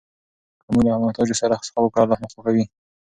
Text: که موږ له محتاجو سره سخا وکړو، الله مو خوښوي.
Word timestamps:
که 0.63 0.69
موږ 0.73 0.83
له 0.85 1.01
محتاجو 1.03 1.39
سره 1.41 1.63
سخا 1.67 1.79
وکړو، 1.81 2.03
الله 2.03 2.17
مو 2.21 2.27
خوښوي. 2.31 2.65